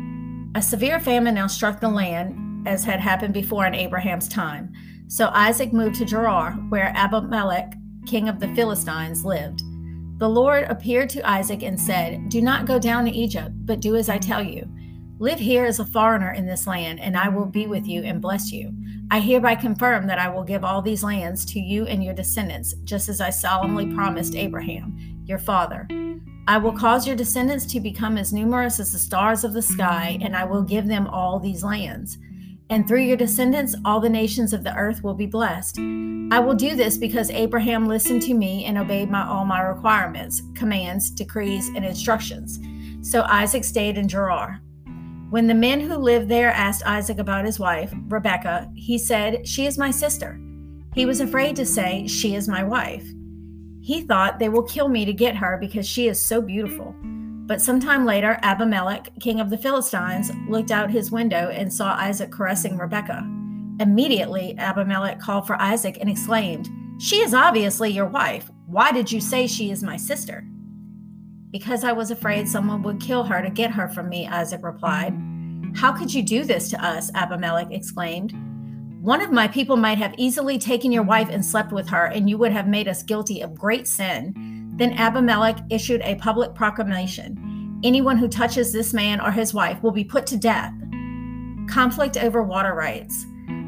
A 0.55 0.61
severe 0.61 1.01
famine 1.01 1.35
now 1.35 1.47
struck 1.47 1.81
the 1.81 1.89
land, 1.89 2.65
as 2.65 2.85
had 2.85 3.01
happened 3.01 3.33
before 3.33 3.65
in 3.65 3.75
Abraham's 3.75 4.29
time. 4.29 4.71
So 5.09 5.27
Isaac 5.33 5.73
moved 5.73 5.95
to 5.97 6.05
Gerar, 6.05 6.53
where 6.69 6.93
Abimelech, 6.95 7.75
king 8.07 8.29
of 8.29 8.39
the 8.39 8.47
Philistines, 8.55 9.25
lived. 9.25 9.63
The 10.17 10.29
Lord 10.29 10.63
appeared 10.69 11.09
to 11.09 11.29
Isaac 11.29 11.61
and 11.61 11.77
said, 11.77 12.29
Do 12.29 12.41
not 12.41 12.65
go 12.65 12.79
down 12.79 13.03
to 13.03 13.11
Egypt, 13.11 13.51
but 13.65 13.81
do 13.81 13.97
as 13.97 14.07
I 14.07 14.17
tell 14.17 14.41
you. 14.41 14.65
Live 15.19 15.39
here 15.39 15.65
as 15.65 15.79
a 15.79 15.85
foreigner 15.85 16.31
in 16.31 16.45
this 16.45 16.65
land, 16.65 17.01
and 17.01 17.17
I 17.17 17.27
will 17.27 17.47
be 17.47 17.67
with 17.67 17.85
you 17.85 18.03
and 18.03 18.21
bless 18.21 18.49
you. 18.53 18.73
I 19.11 19.19
hereby 19.19 19.55
confirm 19.55 20.07
that 20.07 20.19
I 20.19 20.29
will 20.29 20.43
give 20.43 20.63
all 20.63 20.81
these 20.81 21.03
lands 21.03 21.45
to 21.53 21.59
you 21.59 21.85
and 21.85 22.03
your 22.03 22.13
descendants, 22.13 22.73
just 22.83 23.07
as 23.07 23.21
I 23.21 23.29
solemnly 23.29 23.93
promised 23.93 24.35
Abraham, 24.35 24.97
your 25.25 25.37
father. 25.37 25.87
I 26.47 26.57
will 26.57 26.73
cause 26.73 27.07
your 27.07 27.15
descendants 27.15 27.65
to 27.67 27.79
become 27.79 28.17
as 28.17 28.33
numerous 28.33 28.79
as 28.79 28.91
the 28.91 28.99
stars 28.99 29.43
of 29.43 29.53
the 29.53 29.61
sky, 29.61 30.17
and 30.21 30.35
I 30.35 30.45
will 30.45 30.63
give 30.63 30.87
them 30.87 31.07
all 31.07 31.39
these 31.39 31.63
lands. 31.63 32.17
And 32.69 32.87
through 32.87 33.01
your 33.01 33.17
descendants, 33.17 33.75
all 33.85 33.99
the 33.99 34.09
nations 34.09 34.51
of 34.51 34.63
the 34.63 34.75
earth 34.75 35.03
will 35.03 35.13
be 35.13 35.27
blessed. 35.27 35.77
I 36.31 36.39
will 36.39 36.55
do 36.55 36.75
this 36.75 36.97
because 36.97 37.29
Abraham 37.29 37.87
listened 37.87 38.23
to 38.23 38.33
me 38.33 38.65
and 38.65 38.77
obeyed 38.77 39.11
my 39.11 39.25
all 39.25 39.45
my 39.45 39.61
requirements, 39.61 40.41
commands, 40.55 41.11
decrees, 41.11 41.67
and 41.75 41.85
instructions. 41.85 42.59
So 43.07 43.21
Isaac 43.23 43.63
stayed 43.63 43.99
in 43.99 44.07
Gerar. 44.07 44.61
When 45.29 45.47
the 45.47 45.55
men 45.55 45.81
who 45.81 45.95
lived 45.95 46.29
there 46.29 46.51
asked 46.51 46.85
Isaac 46.85 47.17
about 47.17 47.45
his 47.45 47.59
wife, 47.59 47.91
Rebekah, 48.07 48.69
he 48.75 48.97
said, 48.97 49.47
She 49.47 49.65
is 49.65 49.77
my 49.77 49.89
sister. 49.89 50.39
He 50.93 51.05
was 51.05 51.19
afraid 51.19 51.55
to 51.55 51.65
say, 51.65 52.07
She 52.07 52.35
is 52.35 52.47
my 52.47 52.63
wife. 52.63 53.05
He 53.81 54.01
thought, 54.01 54.37
They 54.37 54.49
will 54.49 54.63
kill 54.63 54.87
me 54.87 55.03
to 55.03 55.13
get 55.13 55.35
her 55.35 55.57
because 55.59 55.87
she 55.87 56.07
is 56.07 56.21
so 56.21 56.41
beautiful. 56.41 56.95
But 57.47 57.61
sometime 57.61 58.05
later, 58.05 58.39
Abimelech, 58.43 59.11
king 59.19 59.39
of 59.39 59.49
the 59.49 59.57
Philistines, 59.57 60.31
looked 60.47 60.71
out 60.71 60.89
his 60.89 61.11
window 61.11 61.49
and 61.49 61.71
saw 61.71 61.95
Isaac 61.95 62.31
caressing 62.31 62.77
Rebekah. 62.77 63.27
Immediately, 63.79 64.55
Abimelech 64.57 65.19
called 65.19 65.47
for 65.47 65.61
Isaac 65.61 65.97
and 65.99 66.09
exclaimed, 66.09 66.69
She 66.99 67.17
is 67.17 67.33
obviously 67.33 67.91
your 67.91 68.07
wife. 68.07 68.49
Why 68.67 68.91
did 68.91 69.11
you 69.11 69.19
say 69.19 69.47
she 69.47 69.69
is 69.69 69.83
my 69.83 69.97
sister? 69.97 70.47
Because 71.55 71.85
I 71.85 71.93
was 71.93 72.11
afraid 72.11 72.49
someone 72.49 72.83
would 72.83 72.99
kill 72.99 73.23
her 73.23 73.41
to 73.41 73.49
get 73.49 73.71
her 73.71 73.87
from 73.87 74.09
me, 74.09 74.27
Isaac 74.27 74.61
replied. 74.61 75.13
How 75.73 75.93
could 75.93 76.13
you 76.13 76.21
do 76.21 76.43
this 76.43 76.69
to 76.71 76.85
us? 76.85 77.09
Abimelech 77.15 77.71
exclaimed. 77.71 78.33
One 78.99 79.21
of 79.21 79.31
my 79.31 79.47
people 79.47 79.77
might 79.77 79.97
have 79.97 80.13
easily 80.17 80.59
taken 80.59 80.91
your 80.91 81.03
wife 81.03 81.29
and 81.31 81.45
slept 81.45 81.71
with 81.71 81.87
her, 81.87 82.07
and 82.07 82.29
you 82.29 82.37
would 82.37 82.51
have 82.51 82.67
made 82.67 82.89
us 82.89 83.03
guilty 83.03 83.39
of 83.39 83.55
great 83.55 83.87
sin. 83.87 84.73
Then 84.75 84.97
Abimelech 84.97 85.59
issued 85.69 86.01
a 86.01 86.15
public 86.15 86.53
proclamation 86.55 87.79
Anyone 87.85 88.17
who 88.17 88.27
touches 88.27 88.73
this 88.73 88.93
man 88.93 89.21
or 89.21 89.31
his 89.31 89.53
wife 89.53 89.81
will 89.81 89.91
be 89.91 90.03
put 90.03 90.27
to 90.27 90.37
death. 90.37 90.73
Conflict 91.69 92.17
over 92.17 92.43
water 92.43 92.73
rights. 92.73 93.25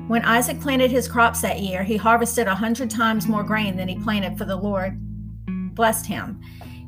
When 0.10 0.25
Isaac 0.25 0.60
planted 0.60 0.91
his 0.91 1.08
crops 1.08 1.39
that 1.39 1.62
year, 1.62 1.84
he 1.84 1.96
harvested 1.96 2.48
a 2.48 2.56
hundred 2.56 2.89
times 2.89 3.29
more 3.29 3.44
grain 3.44 3.77
than 3.77 3.88
he 3.88 3.98
planted, 3.98 4.38
for 4.38 4.44
the 4.44 4.58
Lord 4.58 5.00
blessed 5.77 6.06
him. 6.06 6.41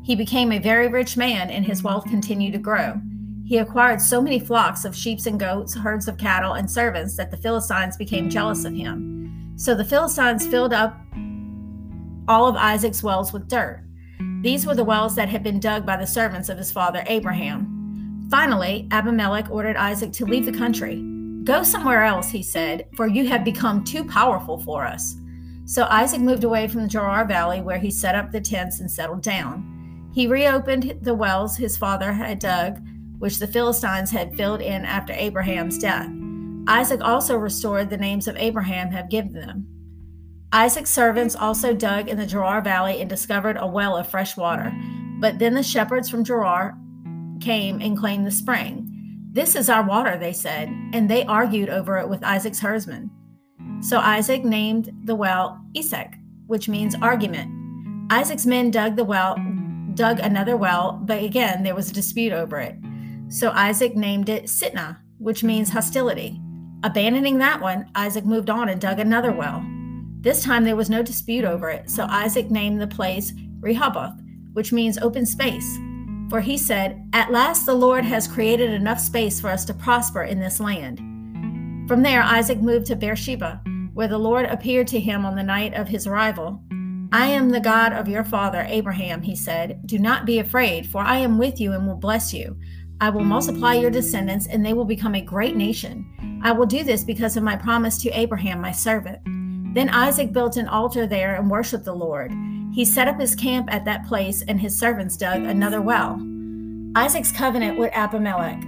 He 0.10 0.16
became 0.16 0.52
a 0.52 0.58
very 0.58 0.88
rich 0.88 1.18
man, 1.18 1.52
and 1.52 1.64
his 1.64 1.84
wealth 1.84 2.06
continued 2.06 2.54
to 2.54 2.58
grow. 2.58 3.00
He 3.46 3.60
acquired 3.60 4.02
so 4.02 4.20
many 4.20 4.40
flocks 4.40 4.84
of 4.84 4.96
sheep 4.96 5.20
and 5.28 5.40
goats, 5.40 5.76
herds 5.76 6.08
of 6.08 6.18
cattle, 6.18 6.54
and 6.54 6.68
servants 6.68 7.16
that 7.18 7.30
the 7.30 7.38
Philistines 7.38 7.96
became 7.96 8.28
jealous 8.28 8.66
of 8.66 8.74
him. 8.74 9.54
So 9.56 9.76
the 9.76 9.86
Philistines 9.86 10.48
filled 10.48 10.74
up 10.74 11.00
all 12.28 12.48
of 12.48 12.56
Isaac's 12.56 13.04
wells 13.04 13.32
with 13.32 13.48
dirt. 13.48 13.84
These 14.42 14.66
were 14.66 14.74
the 14.74 14.84
wells 14.84 15.14
that 15.14 15.30
had 15.30 15.44
been 15.44 15.60
dug 15.60 15.86
by 15.86 15.96
the 15.96 16.08
servants 16.08 16.50
of 16.50 16.58
his 16.58 16.72
father 16.72 17.04
Abraham. 17.06 18.26
Finally, 18.32 18.88
Abimelech 18.90 19.52
ordered 19.52 19.78
Isaac 19.78 20.12
to 20.14 20.26
leave 20.26 20.48
the 20.48 20.58
country. 20.58 21.04
Go 21.44 21.62
somewhere 21.62 22.04
else, 22.04 22.32
he 22.32 22.42
said, 22.42 22.88
for 22.96 23.06
you 23.06 23.28
have 23.28 23.46
become 23.46 23.84
too 23.84 24.04
powerful 24.06 24.58
for 24.58 24.88
us. 24.88 25.16
So 25.66 25.84
Isaac 25.84 26.20
moved 26.20 26.46
away 26.46 26.68
from 26.68 26.82
the 26.82 26.88
Gerar 26.88 27.26
Valley, 27.26 27.62
where 27.62 27.78
he 27.78 27.92
set 27.92 28.16
up 28.16 28.32
the 28.32 28.42
tents 28.42 28.80
and 28.80 28.90
settled 28.90 29.22
down. 29.22 29.76
He 30.14 30.28
reopened 30.28 31.00
the 31.02 31.14
wells 31.14 31.58
his 31.58 31.78
father 31.78 32.14
had 32.14 32.40
dug 32.40 32.80
which 33.20 33.40
the 33.40 33.48
Philistines 33.48 34.12
had 34.12 34.36
filled 34.36 34.62
in 34.62 34.86
after 34.86 35.14
Abraham's 35.14 35.78
death. 35.78 36.10
Isaac 36.68 37.02
also 37.02 37.36
restored 37.36 37.90
the 37.90 37.98
names 37.98 38.28
of 38.28 38.38
Abraham 38.38 38.92
had 38.92 39.10
given 39.10 39.34
them. 39.34 39.68
Isaac's 40.52 40.90
servants 40.90 41.36
also 41.36 41.74
dug 41.74 42.08
in 42.08 42.18
the 42.18 42.26
Gerar 42.26 42.62
valley 42.62 43.02
and 43.02 43.10
discovered 43.10 43.58
a 43.60 43.68
well 43.68 43.96
of 43.96 44.08
fresh 44.08 44.36
water. 44.36 44.74
But 45.20 45.38
then 45.38 45.54
the 45.54 45.62
shepherds 45.62 46.10
from 46.10 46.24
Gerar 46.24 46.78
came 47.40 47.82
and 47.82 47.98
claimed 47.98 48.26
the 48.26 48.32
spring. 48.32 48.88
This 49.32 49.56
is 49.56 49.70
our 49.70 49.86
water, 49.86 50.18
they 50.18 50.34
said, 50.34 50.70
and 50.94 51.10
they 51.10 51.26
argued 51.26 51.70
over 51.70 51.98
it 51.98 52.10
with 52.10 52.24
Isaac's 52.24 52.60
herdsmen. 52.60 53.12
So 53.82 54.00
Isaac 54.00 54.44
named 54.44 54.92
the 55.04 55.16
well 55.16 55.62
Esek, 55.76 56.16
which 56.48 56.68
means 56.68 56.96
argument. 56.96 57.52
Isaac's 58.12 58.46
men 58.46 58.72
dug 58.72 58.96
the 58.96 59.04
well, 59.04 59.36
dug 59.96 60.20
another 60.20 60.56
well, 60.58 61.00
but 61.04 61.24
again 61.24 61.64
there 61.64 61.76
was 61.76 61.90
a 61.90 61.94
dispute 61.94 62.34
over 62.34 62.60
it. 62.60 62.76
So 63.30 63.52
Isaac 63.52 63.96
named 63.96 64.30
it 64.30 64.46
Sitnah, 64.46 64.98
which 65.18 65.44
means 65.44 65.70
hostility. 65.70 66.40
Abandoning 66.84 67.38
that 67.40 67.62
one, 67.62 67.90
Isaac 67.96 68.26
moved 68.26 68.50
on 68.50 68.70
and 68.70 68.80
dug 68.80 69.00
another 69.00 69.32
well. 69.32 69.64
This 70.22 70.44
time 70.44 70.64
there 70.64 70.76
was 70.76 70.90
no 70.90 71.04
dispute 71.04 71.46
over 71.46 71.70
it, 71.70 71.90
so 71.90 72.06
Isaac 72.06 72.50
named 72.50 72.82
the 72.82 72.88
place 72.88 73.34
Rehoboth, 73.60 74.20
which 74.54 74.72
means 74.72 74.98
open 74.98 75.26
space. 75.26 75.78
For 76.30 76.42
he 76.42 76.58
said, 76.58 77.02
At 77.14 77.32
last 77.32 77.66
the 77.66 77.74
Lord 77.74 78.04
has 78.06 78.28
created 78.28 78.70
enough 78.70 79.00
space 79.00 79.40
for 79.42 79.50
us 79.50 79.66
to 79.66 79.74
prosper 79.74 80.24
in 80.24 80.40
this 80.40 80.60
land. 80.60 81.00
From 81.88 82.04
there, 82.04 82.22
Isaac 82.22 82.60
moved 82.62 82.86
to 82.88 82.96
Beersheba, 82.96 83.62
where 83.94 84.08
the 84.08 84.18
Lord 84.18 84.46
appeared 84.46 84.88
to 84.90 85.00
him 85.00 85.26
on 85.26 85.36
the 85.36 85.44
night 85.44 85.74
of 85.74 85.88
his 85.88 86.06
arrival. 86.06 86.62
I 87.12 87.28
am 87.28 87.50
the 87.50 87.60
God 87.60 87.92
of 87.92 88.08
your 88.08 88.24
father 88.24 88.66
Abraham, 88.68 89.24
he 89.24 89.36
said. 89.36 89.82
Do 89.86 89.98
not 89.98 90.26
be 90.28 90.38
afraid, 90.40 90.86
for 90.86 91.02
I 91.02 91.18
am 91.18 91.40
with 91.40 91.60
you 91.60 91.74
and 91.74 91.88
will 91.88 91.96
bless 91.96 92.34
you. 92.34 92.56
I 93.02 93.10
will 93.10 93.24
multiply 93.24 93.74
your 93.74 93.90
descendants, 93.90 94.46
and 94.46 94.64
they 94.64 94.74
will 94.74 94.86
become 94.86 95.16
a 95.16 95.22
great 95.22 95.56
nation. 95.56 96.42
I 96.44 96.52
will 96.52 96.68
do 96.68 96.84
this 96.84 97.04
because 97.04 97.36
of 97.36 97.44
my 97.44 97.56
promise 97.56 98.00
to 98.04 98.10
Abraham, 98.12 98.62
my 98.62 98.72
servant. 98.72 99.20
Then 99.74 99.90
Isaac 99.90 100.34
built 100.34 100.58
an 100.58 100.68
altar 100.68 101.08
there 101.08 101.36
and 101.36 101.50
worshiped 101.50 101.86
the 101.86 101.94
Lord. 101.94 102.32
He 102.74 102.86
set 102.86 103.08
up 103.08 103.20
his 103.20 103.36
camp 103.36 103.74
at 103.74 103.86
that 103.86 104.06
place, 104.06 104.44
and 104.44 104.60
his 104.60 104.78
servants 104.78 105.18
dug 105.18 105.44
another 105.44 105.82
well. 105.82 106.22
Isaac's 106.96 107.32
covenant 107.32 107.80
with 107.80 107.92
Abimelech. 107.94 108.62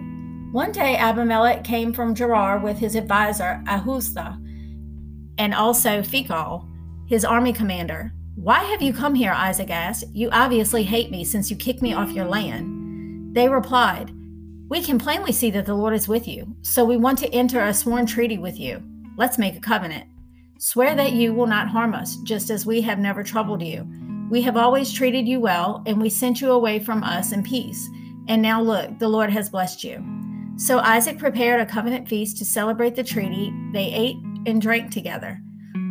One 0.52 0.72
day 0.72 0.96
Abimelech 0.96 1.64
came 1.64 1.94
from 1.94 2.16
Gerar 2.16 2.58
with 2.58 2.80
his 2.80 2.96
advisor 2.96 3.62
Ahuzah, 3.68 4.38
and 5.38 5.54
also 5.54 6.02
Phicol, 6.02 6.68
his 7.08 7.24
army 7.24 7.54
commander. 7.54 8.14
Why 8.42 8.64
have 8.64 8.82
you 8.82 8.92
come 8.92 9.14
here? 9.14 9.34
Isaac 9.34 9.70
asked. 9.70 10.06
You 10.14 10.28
obviously 10.32 10.82
hate 10.82 11.12
me 11.12 11.24
since 11.24 11.52
you 11.52 11.56
kicked 11.56 11.84
me 11.84 11.94
off 11.94 12.12
your 12.12 12.26
land. 12.26 13.36
They 13.36 13.48
replied, 13.48 14.12
we 14.68 14.82
can 14.82 14.98
plainly 14.98 15.32
see 15.32 15.52
that 15.52 15.68
the 15.68 15.76
Lord 15.76 15.94
is 15.94 16.08
with 16.08 16.28
you, 16.28 16.56
so 16.64 16.84
we 16.84 16.98
want 16.98 17.20
to 17.20 17.32
enter 17.32 17.64
a 17.64 17.72
sworn 17.72 18.08
treaty 18.08 18.40
with 18.40 18.60
you. 18.60 18.82
Let's 19.16 19.38
make 19.38 19.56
a 19.56 19.60
covenant. 19.60 20.06
Swear 20.58 20.96
that 20.96 21.12
you 21.12 21.36
will 21.36 21.46
not 21.46 21.68
harm 21.68 21.94
us, 21.94 22.16
just 22.24 22.50
as 22.50 22.66
we 22.66 22.82
have 22.82 22.98
never 22.98 23.22
troubled 23.22 23.62
you. 23.62 23.88
We 24.32 24.42
have 24.42 24.58
always 24.58 24.92
treated 24.92 25.28
you 25.28 25.40
well, 25.40 25.84
and 25.86 26.02
we 26.02 26.10
sent 26.10 26.42
you 26.42 26.50
away 26.50 26.80
from 26.80 27.04
us 27.04 27.34
in 27.34 27.44
peace. 27.44 27.88
And 28.28 28.42
now 28.42 28.60
look, 28.60 28.98
the 28.98 29.08
Lord 29.08 29.30
has 29.30 29.52
blessed 29.52 29.84
you. 29.84 30.04
So 30.56 30.80
Isaac 30.80 31.20
prepared 31.20 31.62
a 31.62 31.66
covenant 31.68 32.10
feast 32.10 32.40
to 32.40 32.46
celebrate 32.46 32.96
the 32.96 33.04
treaty. 33.04 33.54
They 33.72 33.94
ate 33.94 34.18
and 34.48 34.60
drank 34.60 34.90
together. 34.90 35.40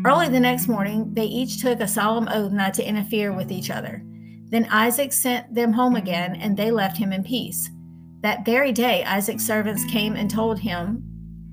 Early 0.04 0.28
the 0.28 0.38
mm. 0.38 0.42
next 0.42 0.66
morning, 0.66 1.12
they 1.12 1.26
each 1.26 1.61
took 1.61 1.80
a 1.80 1.88
solemn 1.88 2.28
oath 2.28 2.52
not 2.52 2.73
to 2.75 2.88
interfere 2.88 3.33
with 3.33 3.52
each 3.52 3.71
other. 3.71 4.02
Then 4.49 4.66
Isaac 4.71 5.12
sent 5.12 5.54
them 5.54 5.73
home 5.73 5.95
again, 5.95 6.37
and 6.37 6.57
they 6.57 6.71
left 6.71 6.97
him 6.97 7.12
in 7.12 7.23
peace. 7.23 7.71
That 8.23 8.45
very 8.45 8.73
day, 8.73 9.04
Isaac's 9.04 9.47
servants 9.47 9.85
came 9.85 10.16
and 10.16 10.30
told 10.30 10.59
him 10.59 11.04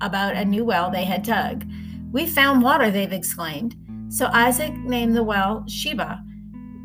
about 0.02 0.36
a 0.36 0.46
new 0.46 0.64
well 0.64 0.90
they 0.90 1.04
had 1.04 1.24
dug. 1.24 1.66
We 2.12 2.26
found 2.26 2.62
water, 2.62 2.90
they've 2.90 3.12
exclaimed. 3.12 3.76
So 4.10 4.28
Isaac 4.28 4.74
named 4.74 5.16
the 5.16 5.24
well 5.24 5.66
Sheba, 5.68 6.24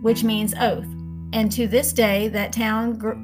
which 0.03 0.25
means 0.25 0.55
oath. 0.61 0.87
And 1.33 1.51
to 1.53 1.69
this 1.69 1.93
day, 1.93 2.29
that 2.29 2.53
town 2.53 2.99
gr- 2.99 3.15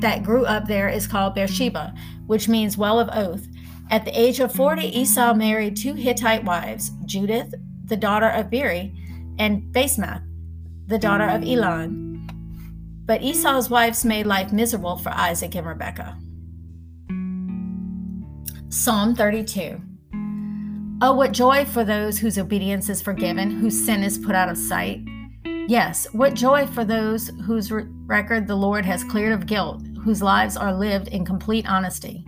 that 0.00 0.22
grew 0.22 0.44
up 0.46 0.66
there 0.66 0.88
is 0.88 1.06
called 1.06 1.34
Beersheba, 1.34 1.94
which 2.26 2.48
means 2.48 2.78
well 2.78 2.98
of 2.98 3.10
oath. 3.12 3.46
At 3.90 4.04
the 4.04 4.18
age 4.18 4.40
of 4.40 4.52
40, 4.52 4.82
mm-hmm. 4.82 4.98
Esau 4.98 5.34
married 5.34 5.76
two 5.76 5.94
Hittite 5.94 6.44
wives, 6.44 6.90
Judith, 7.04 7.54
the 7.84 7.96
daughter 7.96 8.28
of 8.28 8.50
Beeri, 8.50 8.92
and 9.38 9.62
Basemath, 9.72 10.22
the 10.86 10.98
daughter 10.98 11.24
of 11.24 11.42
mm-hmm. 11.42 11.62
Elon. 11.62 13.02
But 13.04 13.22
Esau's 13.22 13.70
wives 13.70 14.04
made 14.04 14.26
life 14.26 14.52
miserable 14.52 14.96
for 14.96 15.10
Isaac 15.10 15.54
and 15.54 15.66
Rebekah. 15.66 16.18
Psalm 18.68 19.14
32 19.14 19.80
Oh, 21.02 21.12
what 21.12 21.32
joy 21.32 21.64
for 21.66 21.84
those 21.84 22.18
whose 22.18 22.38
obedience 22.38 22.88
is 22.88 23.02
forgiven, 23.02 23.50
whose 23.50 23.84
sin 23.84 24.02
is 24.02 24.18
put 24.18 24.34
out 24.34 24.48
of 24.48 24.56
sight. 24.56 25.00
Yes, 25.68 26.06
what 26.12 26.34
joy 26.34 26.66
for 26.66 26.84
those 26.84 27.28
whose 27.44 27.70
record 27.70 28.46
the 28.46 28.56
Lord 28.56 28.84
has 28.86 29.04
cleared 29.04 29.32
of 29.32 29.46
guilt, 29.46 29.82
whose 30.02 30.22
lives 30.22 30.56
are 30.56 30.74
lived 30.74 31.08
in 31.08 31.24
complete 31.24 31.68
honesty. 31.68 32.24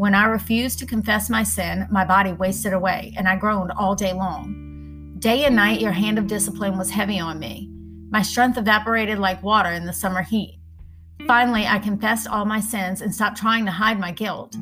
When 0.00 0.14
I 0.14 0.24
refused 0.24 0.78
to 0.78 0.86
confess 0.86 1.28
my 1.28 1.42
sin, 1.42 1.86
my 1.90 2.06
body 2.06 2.32
wasted 2.32 2.72
away, 2.72 3.12
and 3.18 3.28
I 3.28 3.36
groaned 3.36 3.70
all 3.72 3.94
day 3.94 4.14
long. 4.14 5.14
Day 5.18 5.44
and 5.44 5.54
night, 5.54 5.82
your 5.82 5.92
hand 5.92 6.16
of 6.16 6.26
discipline 6.26 6.78
was 6.78 6.88
heavy 6.88 7.20
on 7.20 7.38
me. 7.38 7.68
My 8.08 8.22
strength 8.22 8.56
evaporated 8.56 9.18
like 9.18 9.42
water 9.42 9.68
in 9.68 9.84
the 9.84 9.92
summer 9.92 10.22
heat. 10.22 10.58
Finally, 11.26 11.66
I 11.66 11.78
confessed 11.80 12.28
all 12.28 12.46
my 12.46 12.60
sins 12.60 13.02
and 13.02 13.14
stopped 13.14 13.36
trying 13.36 13.66
to 13.66 13.70
hide 13.70 14.00
my 14.00 14.10
guilt. 14.10 14.56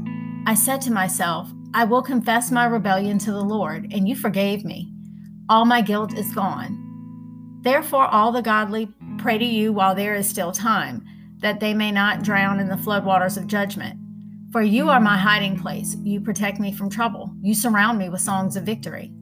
I 0.45 0.55
said 0.55 0.81
to 0.81 0.93
myself, 0.93 1.49
I 1.73 1.85
will 1.85 2.03
confess 2.03 2.51
my 2.51 2.65
rebellion 2.65 3.17
to 3.19 3.31
the 3.31 3.41
Lord, 3.41 3.93
and 3.93 4.09
you 4.09 4.17
forgave 4.17 4.65
me. 4.65 4.93
All 5.49 5.65
my 5.65 5.83
guilt 5.83 6.19
is 6.19 6.35
gone. 6.35 7.61
Therefore, 7.63 8.09
all 8.09 8.33
the 8.33 8.43
godly 8.43 8.89
pray 9.19 9.39
to 9.39 9.45
you 9.45 9.73
while 9.73 9.95
there 9.95 10.17
is 10.17 10.29
still 10.29 10.51
time, 10.51 11.05
that 11.39 11.61
they 11.61 11.75
may 11.75 11.93
not 11.93 12.25
drown 12.25 12.59
in 12.59 12.67
the 12.67 12.75
floodwaters 12.75 13.37
of 13.37 13.47
judgment. 13.47 14.01
For 14.51 14.63
you 14.63 14.89
are 14.89 15.01
my 15.01 15.19
hiding 15.19 15.59
place. 15.59 15.95
You 16.03 16.21
protect 16.21 16.59
me 16.59 16.73
from 16.73 16.89
trouble. 16.89 17.35
You 17.43 17.55
surround 17.55 17.99
me 17.99 18.09
with 18.09 18.23
songs 18.23 18.57
of 18.57 18.65
victory. 18.65 19.13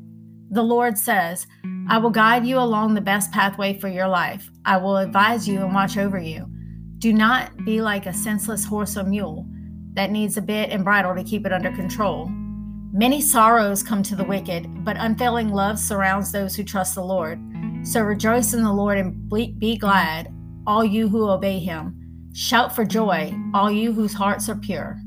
The 0.51 0.63
Lord 0.63 0.97
says, 0.97 1.49
I 1.89 1.99
will 1.99 2.11
guide 2.11 2.47
you 2.47 2.59
along 2.59 2.95
the 2.95 3.01
best 3.01 3.33
pathway 3.33 3.79
for 3.79 3.89
your 3.89 4.07
life. 4.07 4.49
I 4.65 4.77
will 4.77 4.99
advise 4.99 5.49
you 5.49 5.63
and 5.63 5.75
watch 5.75 5.99
over 5.99 6.19
you. 6.19 6.47
Do 6.99 7.13
not 7.13 7.51
be 7.65 7.83
like 7.83 8.07
a 8.07 8.13
senseless 8.13 8.65
horse 8.65 8.97
or 8.97 9.03
mule 9.03 9.47
that 9.95 10.13
needs 10.13 10.37
a 10.37 10.43
bit 10.43 10.71
and 10.71 10.85
bridle 10.85 11.15
to 11.17 11.25
keep 11.25 11.45
it 11.45 11.53
under 11.53 11.73
control. 11.73 12.29
Many 12.93 13.21
sorrows 13.21 13.83
come 13.83 14.03
to 14.05 14.17
the 14.17 14.25
wicked, 14.25 14.85
but 14.85 14.97
unfailing 14.97 15.49
love 15.49 15.79
surrounds 15.79 16.31
those 16.31 16.55
who 16.55 16.63
trust 16.63 16.95
the 16.95 17.03
Lord. 17.03 17.41
So 17.83 18.01
rejoice 18.03 18.55
in 18.55 18.63
the 18.63 18.73
Lord 18.73 18.99
and 18.99 19.29
be 19.29 19.77
glad, 19.77 20.33
all 20.67 20.85
you 20.85 21.09
who 21.09 21.29
obey 21.29 21.59
him. 21.59 22.31
Shout 22.33 22.75
for 22.75 22.85
joy, 22.85 23.35
all 23.55 23.71
you 23.71 23.93
whose 23.93 24.15
hearts 24.15 24.49
are 24.49 24.57
pure. 24.57 24.99